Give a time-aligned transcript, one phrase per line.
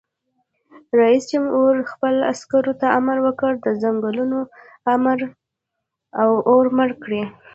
[0.99, 4.39] رئیس جمهور خپلو عسکرو ته امر وکړ؛ د ځنګلونو
[6.51, 7.21] اور مړ کړئ!